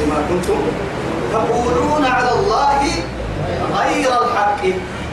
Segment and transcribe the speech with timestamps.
[0.00, 0.60] بما كنتم
[1.32, 2.80] تقولون على الله
[3.78, 4.64] غير الحق.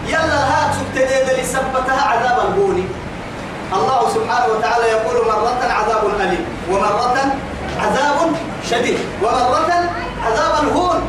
[0.07, 2.89] يلا هات سبتدي اللي سبتها عذاب الهون
[3.73, 7.17] الله سبحانه وتعالى يقول مرة عذاب أليم ومرة
[7.79, 8.17] عذاب
[8.69, 9.71] شديد ومرة
[10.25, 11.01] عذاب الهون.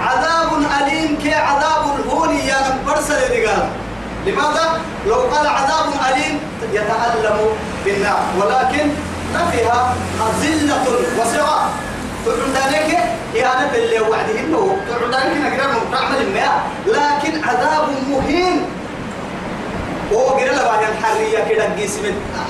[0.00, 0.50] عذاب
[0.82, 3.68] أليم كي عذاب الهون يا من برسل رجال
[4.26, 6.40] لماذا؟ لو قال عذاب أليم
[6.72, 7.38] يتألم
[7.84, 8.90] بالنار ولكن
[9.34, 10.86] نفيها أذلة
[11.18, 11.68] وصغار.
[12.24, 13.04] تعودانك يا
[13.42, 18.62] أنا باللي وعده إنه تعودانك نقدر نعمل الماء لكن عذاب مهين.
[20.12, 21.66] هو قال له بعد الحرية كده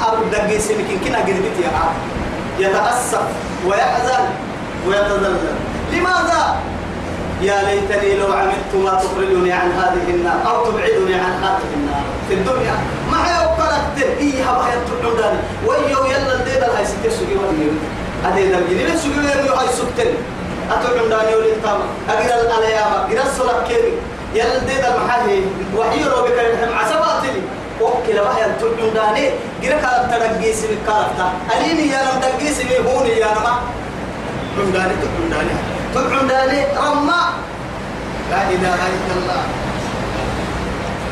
[0.02, 1.96] أو جسم يمكن كنا قربت يا عاد
[2.58, 3.22] يتأسف
[3.66, 4.24] ويحزن
[4.88, 5.36] ويتذلل.
[5.92, 6.56] لماذا؟
[7.42, 12.34] يا ليتني لو عملت ما تخرجني عن هذه النار أو تبعدني عن هذه النار في
[12.34, 12.74] الدنيا.
[13.10, 17.70] ما هي وقلت إيه هبا يتبعدني ويو يلا الدين ستة سجي ودي
[18.24, 19.69] هذه الجنين سجي ويو هاي
[20.70, 23.92] سكتن أتبعدني ولي التامة أقرأ الأيام أقرأ الصلاة كيري
[24.34, 25.44] يلا الدين المحل
[25.77, 27.41] وحي روبك الحم عسباتني
[27.80, 29.30] وكلا بحيا تبعدني
[29.62, 33.55] قرأ كالب ترقيس بكالبتا أليني يا لم ترقيس بهوني يا نما
[34.56, 35.55] تبعدني تبعدني
[35.94, 37.22] تبعدني رمى
[38.31, 39.42] لا إله إلا الله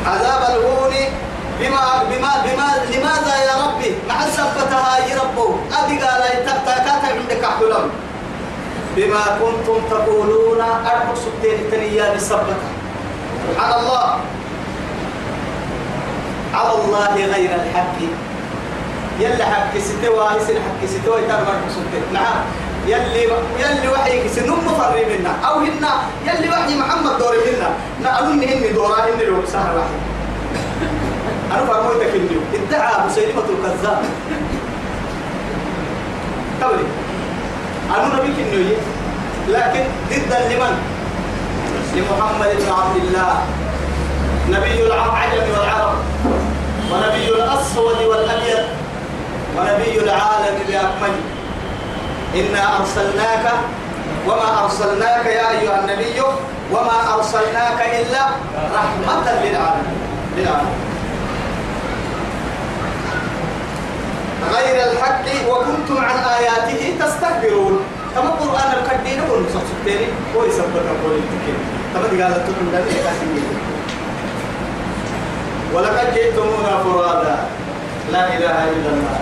[0.07, 0.93] عذاب الهون
[1.59, 7.89] بما بما بما لماذا يا ربي مع سبتها يا ربو أدي قال تكتاكات عندك حلم
[8.97, 12.69] بما كنتم تقولون أربع سبتين التنية بسبتها
[13.59, 14.19] على الله.
[16.53, 17.97] على الله غير الحق.
[19.19, 22.45] يلا حق ستوى يصير حق ستوى يتربع سبتين نعم.
[22.87, 23.23] يلي
[23.59, 25.33] يلي وحي سنم مفري منا.
[25.45, 25.85] أو هن
[26.27, 27.69] يلي وحي محمد دوري منا.
[28.03, 29.97] نقولن هن دورا هن لو سهر وحي
[31.51, 32.37] أنا فرموتك إني.
[32.53, 34.05] ادعى مسيلمة الكذاب.
[36.61, 36.85] قبلي
[37.89, 38.71] أنا نبيك إنه
[39.47, 40.73] لكن ضد لمن؟
[41.95, 43.35] لمحمد بن عبد الله.
[44.49, 45.97] نبي العجم والعرب
[46.91, 48.65] ونبي الأسود والأبيض
[49.57, 51.21] ونبي العالم باكمله
[52.35, 53.45] إنا أرسلناك
[54.27, 56.21] وما أرسلناك يا أيها النبي
[56.71, 58.23] وما أرسلناك إلا
[58.75, 59.97] رحمة للعالمين.
[60.37, 60.82] للعالمين.
[64.55, 67.79] غير الحق وكنتم عن آياته تستكبرون.
[68.15, 71.57] كما القرآن الكدين يقول سبتيني هو يسبت أقول التكين
[71.93, 72.65] كما قالت تقول
[73.35, 73.41] لي
[75.73, 77.35] ولقد جئتمونا فرادا.
[78.11, 79.19] لا إله إلا الله.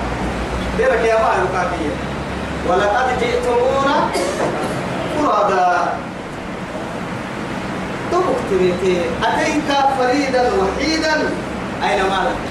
[0.78, 1.94] ديرك يا ما يقاتيه
[2.70, 3.96] ولقد جئتمونا
[5.18, 5.94] فرادا.
[8.12, 11.16] تبكتريتي أتيت فريدا وحيدا؟
[11.84, 12.51] أين مالك؟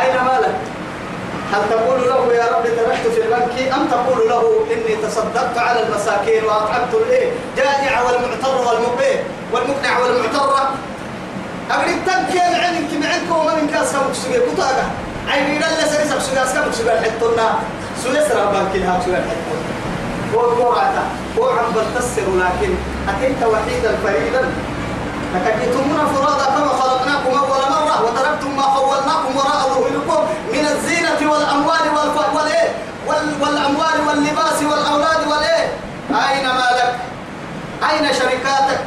[0.00, 0.56] أين مالك؟
[1.52, 6.44] هل تقول له يا رب تركت في البنك؟ أم تقول له إني تصدقت على المساكين
[6.44, 10.70] وأطعمت الإيه؟ جائع والمعتر والمقيه والمقنع والمعترة.
[11.70, 14.84] أقول تبكي العين كم عندكم ومن كاس كم سجى كتاجا
[15.28, 17.26] عين يلا سري سب سجى كم سجى حتى
[18.04, 19.56] سجى سرا بانك لها سجى حتى
[20.34, 21.02] هو هو هذا
[21.38, 22.74] هو عم بتصر لكن
[23.08, 24.42] أتيت وحيدا فريدا.
[25.34, 32.16] لكنتمونا فرادا كما خلقناكم أول مرة وتركتم ما خولناكم وراء ظهوركم من الزينة والأموال والف...
[33.08, 33.26] وال...
[33.40, 35.66] والأموال واللباس والأولاد والإيه؟
[36.10, 36.94] أين مالك؟
[37.90, 38.80] أين شركاتك؟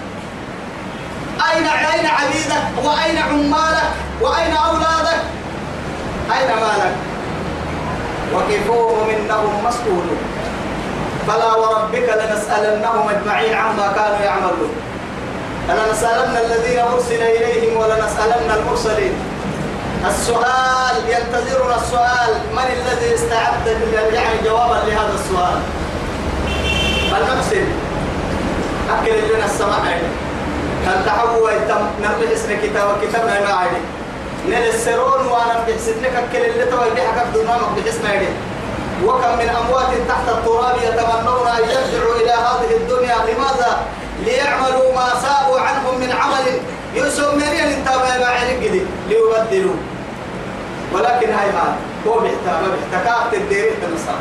[1.54, 3.90] أين أين عبيدك؟ وأين عمالك؟
[4.22, 5.22] وأين أولادك؟
[6.38, 6.94] أين مالك؟
[8.34, 10.18] وقفوهم إنهم مسؤولون.
[11.28, 14.72] فلا وربك لنسألنهم أجمعين عما كانوا يعملون.
[15.68, 19.14] فلنسألن الذين أرسل إليهم ولنسألن المرسلين.
[20.08, 23.68] السؤال ينتظرنا السؤال من الذي استعد
[24.14, 25.60] يعني جوابا لهذا السؤال؟
[27.12, 27.66] فلنقسم
[28.90, 30.02] أكل لنا السماء
[30.86, 31.52] كان تحوى
[32.02, 33.82] نربح اسم كتاب كتابنا ما عادي
[34.48, 38.28] نل السرون وأنا بحسدنك أكل اللي توي بحك بدونك بحسنا يدي
[39.06, 43.78] وكم من أموات تحت التراب يتمنون أن يرجعوا إلى هذه الدنيا؟ لماذا؟
[44.26, 46.48] ليعملوا ما سابوا عنهم من عمل.
[46.96, 49.76] يسمى التابع بعين قدي ليبدلوا.
[50.94, 51.76] ولكن هاي ما
[52.08, 54.20] هو بيحتاج ما بيحتاج تديره تنصر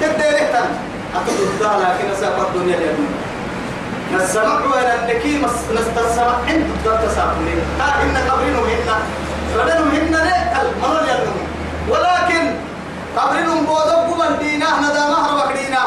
[0.00, 0.68] تديره تن
[1.16, 3.10] أتدرها لكن أسافر الدنيا اليوم
[4.14, 5.42] نسمع ولا نكي
[5.74, 8.96] نستسمع عند الدرجة سافرين ها إن قبرنا هنا
[9.56, 11.38] ردنا هنا نأكل مرة اليوم
[11.88, 12.44] ولكن
[13.16, 14.66] قبرنا بودب من دينا.
[14.80, 15.82] ندى مهر وكدينا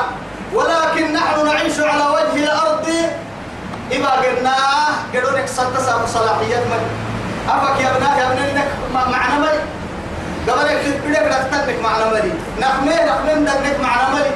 [0.54, 2.88] ولكن نحن نعيش على وجه الأرض.
[3.96, 4.56] إما قلنا
[5.14, 6.82] قالوا لك صدق صلاحيات من
[7.50, 9.48] أبك يا ابناه يا ابنك معنا مي
[10.52, 12.32] قبل يكتب بدك نختنك معنا ملي.
[12.60, 14.32] نخمي نخمي ندنك معنا ملي.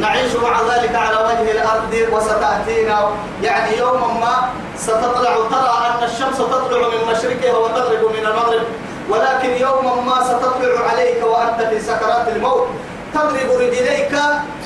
[0.00, 3.10] نعيش مع ذلك على وجه الأرض وستأتينا.
[3.42, 8.66] يعني يوما ما ستطلع ترى أن الشمس تطلع من مشرقها وتغرب من المغرب.
[9.10, 12.68] ولكن يوما ما ستطلع عليك وأنت في سكرات الموت.
[13.14, 14.14] تضرب رجليك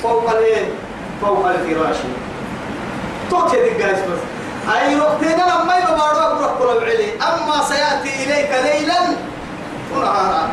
[0.03, 0.29] فوق
[1.21, 1.97] فوق الفراش.
[3.29, 4.19] توتي دي بس
[4.75, 7.09] أي وقتنا لما يبقى أقرأ كل العلي.
[7.15, 8.99] أما سيأتي إليك ليلا
[9.95, 10.49] ونهارا.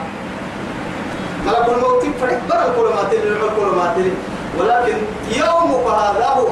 [1.47, 2.39] ملك الموت فرح
[2.77, 2.89] كل
[3.77, 4.13] ما تلي
[4.59, 4.97] ولكن
[5.37, 6.49] يومك هذا هو.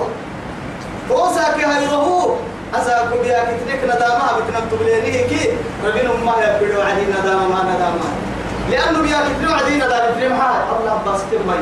[1.09, 2.35] فوساك هو.
[2.75, 5.51] أسا كبيا كتنك ندامها بتنم تبلينيه كي
[5.85, 8.22] ربنا ما يبدو عدي ندامة ما ندامة.
[8.71, 11.55] لأنه بيا كتنو عدي ندامة في محال الله بس كم مي.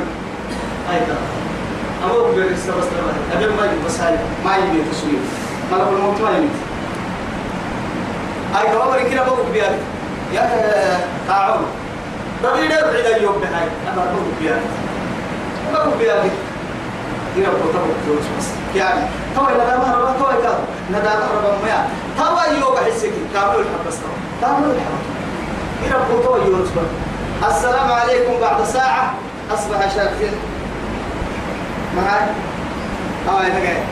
[0.94, 1.17] أيضا
[2.05, 3.44] أمو بيرك سبس تبع أبي
[3.87, 4.14] بس هاي.
[4.44, 5.12] ما يبي تسوي
[5.73, 6.49] ملك الموت ما يبي
[8.58, 9.79] أي كمان مريكين أبو بيا
[10.32, 10.50] يا
[11.29, 11.64] تعاون.
[12.44, 13.69] ربي ده بعيد اليوم بهاي.
[13.93, 14.61] أنا أبو بيا
[15.75, 16.14] أبو بيا
[17.37, 18.46] إلى بطل بطل بس
[18.76, 19.00] يعني
[19.37, 20.55] تو إلى ما ربا تو إلى
[20.91, 21.69] ندا ربا ما
[22.19, 23.96] تو يوم حسك كامل الحب بس
[24.41, 25.19] كامل الحب
[25.85, 26.69] إلى بطل يونس
[27.49, 29.15] السلام عليكم بعد ساعة.
[29.55, 30.32] أصبح شاكين
[31.97, 32.27] معاي
[33.29, 33.82] أو أنا جاي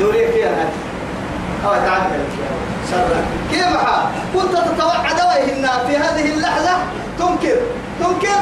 [0.00, 0.72] دوري كيا هات
[1.64, 2.02] أو تعال
[3.50, 6.76] كيف حال؟ كنت تتوعد وإهنا في هذه اللحظة؟
[7.18, 7.56] تنكر.
[8.00, 8.40] تنكر؟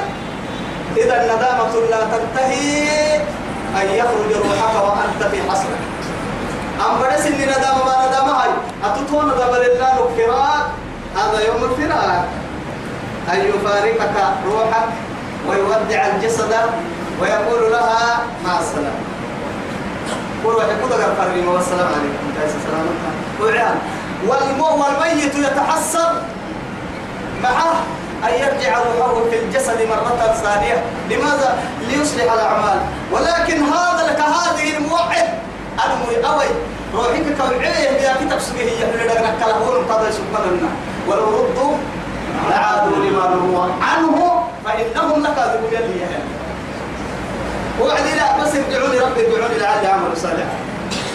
[0.97, 3.17] إذا الندامة لا تنتهي
[3.77, 5.79] أن يخرج روحك وأنت في حسرة.
[6.81, 8.51] أم إني ندام ما ندام هاي؟
[8.85, 10.71] أتطون ندام لله الفراق
[11.17, 12.29] هذا يوم الفراق.
[13.33, 14.17] أن يفارقك
[14.47, 14.89] روحك
[15.49, 16.55] ويودع الجسد
[17.21, 19.01] ويقول لها مع السلامة
[20.45, 22.27] يقول لك الفريم والسلام عليكم.
[22.41, 23.75] كيف سلامتك
[24.27, 26.12] والمو والميت يتحسر
[27.43, 27.75] معه
[28.25, 30.83] أن يرجع روحه في الجسد مرة ثانية.
[31.11, 31.59] لماذا؟
[31.89, 32.79] ليصلح الأعمال.
[33.13, 35.29] ولكن هذا لك هذه الموعد.
[35.85, 36.45] المي أوي.
[36.95, 40.69] روحك كوعية بيا كتاب سبيه يحل لك كلهون قضى سبحانه
[41.11, 41.77] ولو ردوا
[42.51, 46.01] لعادوا لما نهوا عنه فإنهم لكاذبون يلي
[47.81, 50.47] وعدي لا بس ارجعوني ربي ارجعوني لعلي عمل صالح.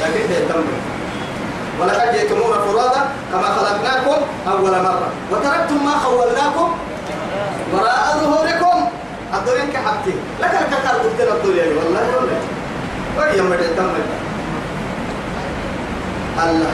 [0.01, 0.63] لكن ده يتمر
[1.79, 3.01] ولقد جئتمونا فرادا
[3.31, 4.21] كما خلقناكم
[4.51, 5.09] أول مرة.
[5.31, 6.71] وتركتم ما خولناكم
[7.73, 8.87] وراء ظهوركم.
[9.33, 10.15] الدنيا كحبتي.
[10.41, 11.63] لك الكتار قلت لك الدنيا.
[11.63, 12.39] والله والله
[13.17, 13.89] وهي مدى تم
[16.43, 16.71] الله.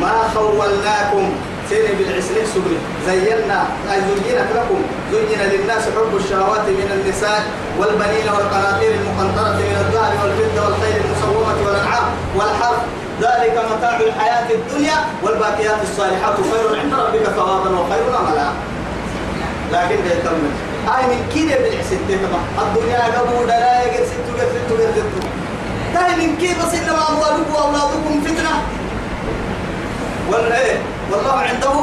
[0.00, 1.32] ما خولناكم
[1.68, 3.60] سيري بالعسلين سبري زينا
[3.92, 4.80] أي زينت لكم.
[5.12, 7.42] زين للناس حب الشهوات من النساء
[7.78, 12.80] والبنين والقناطير المقنطرة من الذهب والفضة والخيل المسومة والأنعام والحرث.
[13.20, 16.34] ذلك متاع الحياة الدنيا والباقيات الصالحات.
[16.52, 18.48] خير عند ربك ثوابا وخير املا
[19.72, 20.52] لكن ده يتمم
[20.88, 21.56] هاي من كده
[22.08, 22.44] تمام.
[22.68, 25.26] الدنيا قبول لا يقل ست قل ست قل ست
[25.96, 26.74] هاي من كده بس
[27.54, 28.30] وأولادكم فتنة.
[28.30, 28.89] ولا إيه
[31.12, 31.74] والله عنده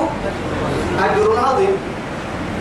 [1.06, 1.78] أجر عظيم.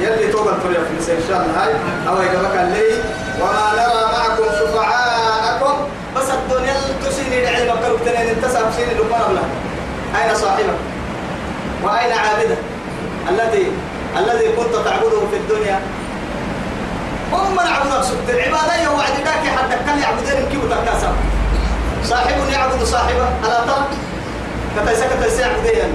[0.01, 1.73] يلي توبة الطريق في إن شاء الله هاي
[2.09, 3.01] أو يقبك الليل
[3.41, 5.75] وما نرى معكم شفعاءكم.
[6.17, 6.75] بس الدنيا
[7.07, 9.43] تسيني لعلم قلب تنين انتسى بسيني لما نبلا
[10.17, 10.79] أين صاحبك؟
[11.83, 12.59] وأين عابدك؟
[13.31, 13.73] الذي
[14.17, 15.81] الذي كنت تعبده في الدنيا.
[17.33, 21.15] هم من عبدك سبت العبادة يوعد ذاك حتى كان يعبدين كيف تكاسب
[22.05, 23.29] صاحب يعبد صاحبه.
[23.45, 23.87] ألا ترى؟
[24.77, 25.93] كتيسا كتيسا يعبدين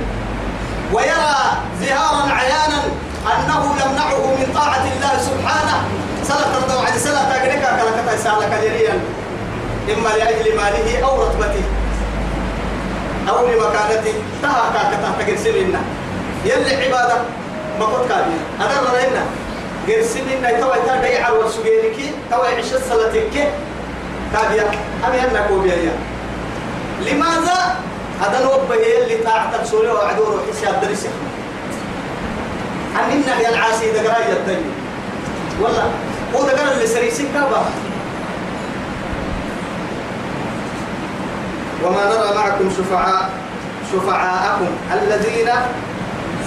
[0.94, 1.38] ويرى
[1.82, 2.80] زهارا عيانا
[3.22, 5.78] أنه يمنعه من طاعة الله سبحانه.
[6.24, 9.00] سلة تردو عن سلة تقريكا كلا كتيسا لك جريا
[9.94, 11.64] إما لأجل ماله أو رتبته.
[13.30, 14.14] أو لمكانته.
[14.42, 15.80] تها كاكتا تقرسلنا
[16.46, 17.18] يلي عبادة
[17.80, 18.92] ما قد كابيا أنا.
[18.94, 19.24] رأينا
[19.88, 21.98] قرسلنا توا تا ديع والسجينك
[22.32, 23.36] توا عش السلتك
[24.34, 24.66] كابيا
[25.08, 25.94] أمي أنا كوبيا
[27.02, 27.76] لماذا
[28.22, 31.06] هذا نوبه اللي طاعت سوري وعدور حساب درس
[32.96, 34.66] عن إنه العاسي دقرا يدني
[35.62, 35.92] والله
[36.36, 37.66] هو دقرا اللي سريسك كابا
[41.86, 43.30] وما نرى معكم شفعاء
[43.94, 45.50] شفعاءكم الذين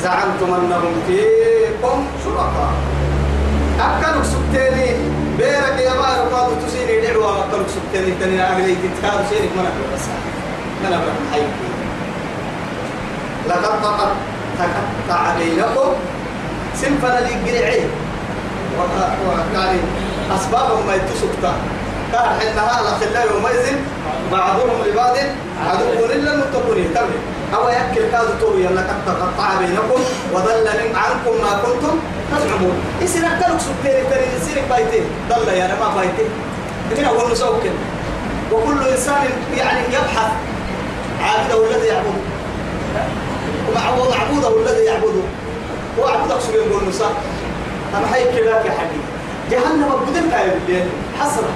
[0.03, 2.73] زعمتم أنهم فيكم شركاء.
[3.81, 4.91] أكلوا سبتيني
[5.39, 10.34] بيرك يا بار قالوا تسيني دعوة أكلوا سبتيني تاني أغلي تتكاد سينك من أكل بس.
[10.83, 10.91] من
[13.49, 14.13] لقد تقط
[14.59, 15.93] تقطع بينكم
[16.75, 17.89] سنفنا لي قريعين
[18.79, 19.79] وكان
[20.37, 21.55] أسبابهم ما يتسكتا
[22.13, 23.77] كان حينها الأخلاء يومئذ
[24.33, 25.17] بعضهم لبعض
[25.69, 27.11] عدو إلا المتقون تمام
[27.55, 30.01] أو يأكل كاد تو يلا قد تقطع بينكم
[30.35, 31.99] وضل عنكم ما كنتم
[32.33, 36.31] تزعمون يصير أكلك سكري كري يصير بايتين ضل يا ما بايتين
[36.91, 37.63] من أول نسوك
[38.53, 39.25] وكل إنسان
[39.57, 40.33] يعني يبحث
[41.21, 42.21] عابده الذي يعبده.
[43.69, 45.25] ومعبوده الذي يعبده.
[45.99, 47.13] وعبدك سبيل يقول نساء
[47.99, 49.05] أنا حي كذاك يا حبيبي.
[49.51, 50.85] جهنم بدل كايب
[51.21, 51.53] حسرة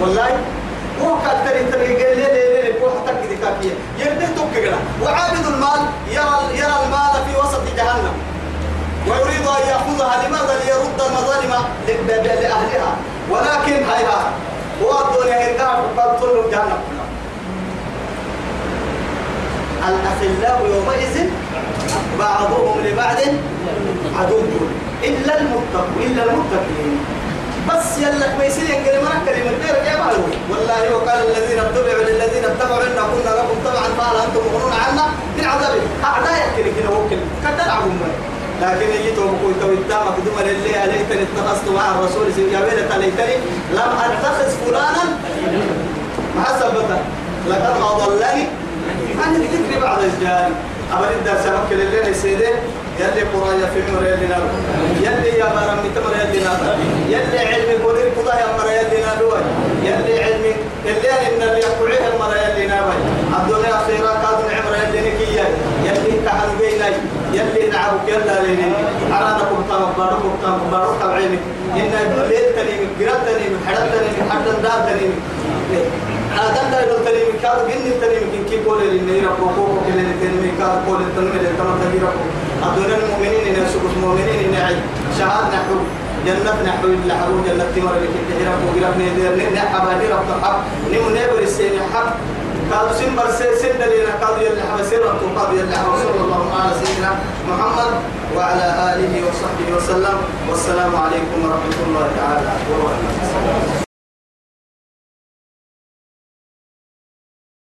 [0.00, 0.30] والله.
[1.02, 1.16] هو
[1.70, 4.54] تري قال لي لي لي هو حتى كذا كافية يرده توك
[5.02, 8.12] وعابد المال يرى يرى المال في وسط جهنم.
[9.08, 11.52] ويريد أن يأخذها لماذا؟ ليرد المظالم
[12.06, 12.96] لأهلها.
[13.30, 14.32] ولكن هيها
[14.82, 16.80] هو الدنيا هنقع قد طلب جهنم.
[20.40, 21.16] الأخلاء يومئذ
[22.18, 23.18] بعضهم لبعض
[24.18, 24.40] عدو.
[25.04, 26.92] إلا المتقين إلا المتقين.
[27.68, 29.96] بس يلا كويسين ينقل ما كلمة غير يا
[30.50, 35.06] والله وقال الذين اتبعوا للذين اتبعوا إن كنا لكم طبعا فهل أنتم مغنون عنا؟
[35.38, 37.90] من عذاب أعداء كده كده وكل كتلعبوا
[38.62, 43.36] لكن يجي توبكوا تويتامك دم لله ليتني اتخذت مع الرسول يا ويلة ليتني
[43.72, 45.04] لم أتخذ فلانا.
[46.36, 46.90] ما ثبت
[47.48, 48.46] لقد اضلني
[49.22, 50.54] عن الذكر بعد الجاري.
[50.92, 52.52] أبدا الدرس أمكن اللي سيدي.
[53.00, 54.44] يلي قرايا في مر يلي نار
[55.00, 56.76] يلي يا بارم متمر يلي نار
[57.08, 59.20] يلي علمي قدر قضاء يا مر يلي نار
[59.82, 62.92] يلي علمي يلي إن اللي يقعيه مر يلي نار
[63.36, 65.44] الدنيا خيرا كاد نعمر يلي نكيا
[65.84, 66.96] يلي كحن بيني.
[67.32, 68.72] يلي نعبك يلا ليني.
[69.12, 71.42] أرادكم تام باركم تام بارك عينك
[71.76, 71.92] إن
[72.28, 75.12] ليل تنيم قرات تنيم حرات تنيم حرات دار تنيم
[76.40, 80.44] هذا لا يقول تنيم كاد جن تنيم كن كي قول لي نيرا كوكو كل تنيم
[80.58, 82.10] كاد قول تنيم اللي تمام تنيرا
[82.66, 84.76] أدون المؤمنين إن يسوق المؤمنين إن يعي
[85.18, 85.74] شهاد نحو
[86.26, 90.58] جنة نحو إلا حرو جنة تمر لك تهرب وقرب نيدر نحب هذه رب تحب
[90.92, 92.08] نمو نيبر السين حب
[92.72, 96.72] قالوا سن برسي سن دلينا قالوا يلي حب سيرة قالوا يلي حب صلى الله على
[96.80, 97.10] سيدنا
[97.50, 97.92] محمد
[98.36, 100.16] وعلى آله وصحبه وسلم.
[100.50, 103.89] والسلام عليكم ورحمة الله تعالى وبركاته.